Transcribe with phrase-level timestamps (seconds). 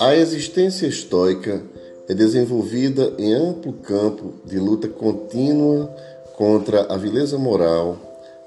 [0.00, 1.62] A existência estoica
[2.08, 5.94] é desenvolvida em amplo campo de luta contínua
[6.36, 7.98] contra a vileza moral,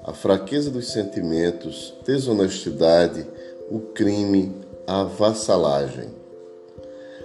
[0.04, 3.26] a fraqueza dos sentimentos, desonestidade,
[3.70, 4.54] o crime,
[4.86, 6.08] a vassalagem.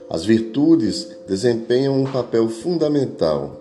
[0.10, 3.60] As virtudes desempenham um papel fundamental,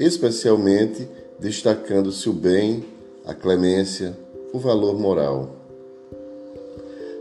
[0.00, 1.08] especialmente
[1.38, 2.84] destacando-se o bem,
[3.24, 4.16] a clemência,
[4.52, 5.56] o valor moral.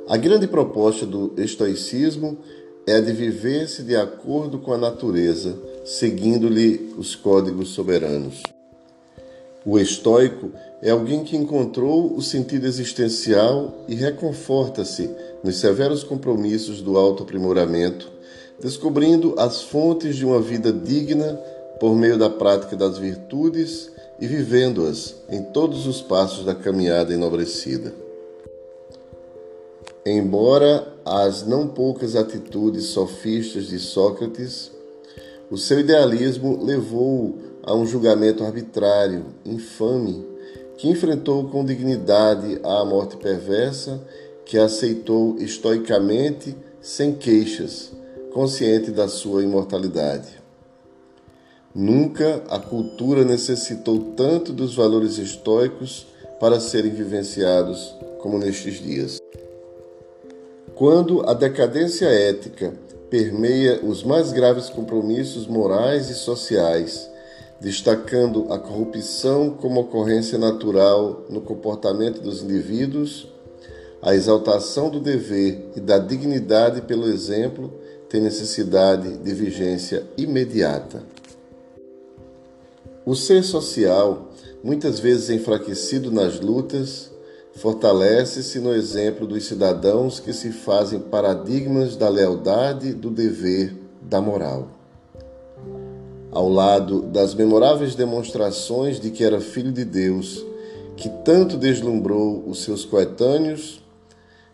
[0.07, 2.37] A grande proposta do estoicismo
[2.85, 8.41] é a de viver-se de acordo com a natureza, seguindo-lhe os códigos soberanos.
[9.65, 10.51] O estoico
[10.81, 15.09] é alguém que encontrou o sentido existencial e reconforta-se
[15.43, 18.09] nos severos compromissos do autoaprimoramento,
[18.61, 21.37] descobrindo as fontes de uma vida digna
[21.79, 27.93] por meio da prática das virtudes e vivendo-as em todos os passos da caminhada enobrecida.
[30.05, 34.71] Embora as não poucas atitudes sofistas de Sócrates,
[35.51, 40.25] o seu idealismo levou a um julgamento arbitrário, infame,
[40.77, 44.01] que enfrentou com dignidade a morte perversa,
[44.45, 47.91] que aceitou estoicamente, sem queixas,
[48.31, 50.46] consciente da sua imortalidade.
[51.79, 56.07] Nunca a cultura necessitou tanto dos valores estoicos
[56.39, 59.19] para serem vivenciados como nestes dias.
[60.73, 62.73] Quando a decadência ética
[63.11, 67.07] permeia os mais graves compromissos morais e sociais,
[67.61, 73.31] destacando a corrupção como ocorrência natural no comportamento dos indivíduos,
[74.01, 77.71] a exaltação do dever e da dignidade pelo exemplo
[78.09, 81.03] tem necessidade de vigência imediata.
[83.07, 87.09] O ser social, muitas vezes enfraquecido nas lutas,
[87.55, 94.67] fortalece-se no exemplo dos cidadãos que se fazem paradigmas da lealdade, do dever, da moral.
[96.33, 100.45] Ao lado das memoráveis demonstrações de que era filho de Deus,
[100.97, 103.81] que tanto deslumbrou os seus coetâneos,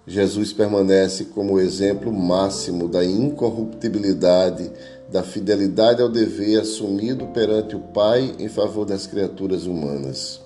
[0.06, 4.72] Jesus permanece como exemplo máximo da incorruptibilidade,
[5.10, 10.44] da fidelidade ao dever assumido perante o Pai em favor das criaturas humanas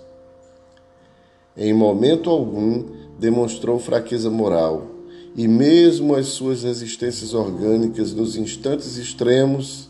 [1.57, 2.85] em momento algum
[3.17, 4.91] demonstrou fraqueza moral,
[5.35, 9.90] e mesmo as suas resistências orgânicas nos instantes extremos,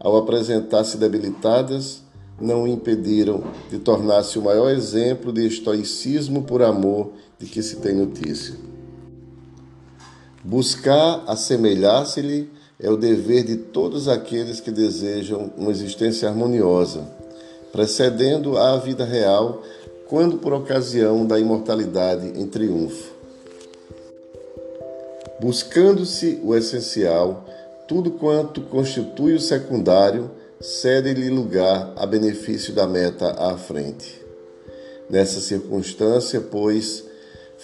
[0.00, 2.02] ao apresentar-se debilitadas,
[2.40, 7.76] não o impediram de tornar-se o maior exemplo de estoicismo por amor de que se
[7.76, 8.71] tem notícia.
[10.44, 17.06] Buscar assemelhar-se-lhe é o dever de todos aqueles que desejam uma existência harmoniosa,
[17.70, 19.62] precedendo à vida real
[20.08, 23.12] quando por ocasião da imortalidade em triunfo.
[25.40, 27.44] Buscando-se o essencial,
[27.86, 30.30] tudo quanto constitui o secundário
[30.60, 34.20] cede-lhe lugar a benefício da meta à frente.
[35.08, 37.04] Nessa circunstância, pois,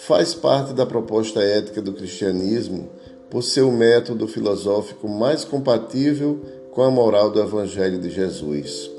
[0.05, 2.89] faz parte da proposta ética do cristianismo
[3.29, 6.39] por ser o método filosófico mais compatível
[6.71, 8.89] com a moral do Evangelho de Jesus.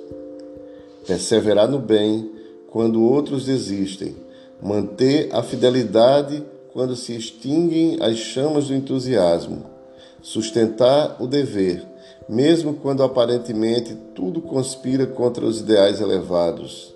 [1.07, 2.31] Perseverar no bem,
[2.69, 4.15] quando outros desistem,
[4.63, 9.65] manter a fidelidade quando se extinguem as chamas do entusiasmo,
[10.21, 11.83] sustentar o dever,
[12.29, 16.95] mesmo quando aparentemente tudo conspira contra os ideais elevados,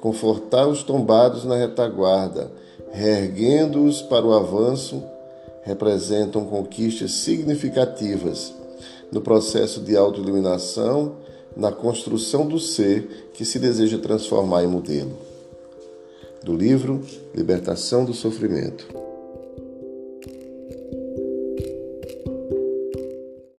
[0.00, 2.50] confortar os tombados na retaguarda,
[2.92, 5.02] reerguendo-os para o avanço,
[5.64, 8.52] representam conquistas significativas
[9.10, 11.16] no processo de autoiluminação
[11.56, 15.16] na construção do ser que se deseja transformar em modelo.
[16.42, 17.02] Do livro
[17.34, 19.01] Libertação do Sofrimento.